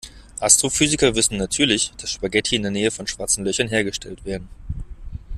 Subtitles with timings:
[0.39, 4.49] Astrophysiker wissen natürlich, dass Spaghetti in der Nähe von Schwarzen Löchern hergestellt werden.